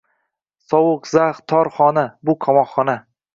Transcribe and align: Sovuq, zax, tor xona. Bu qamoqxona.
Sovuq, 0.71 1.09
zax, 1.17 1.41
tor 1.53 1.69
xona. 1.77 2.07
Bu 2.31 2.37
qamoqxona. 2.47 2.99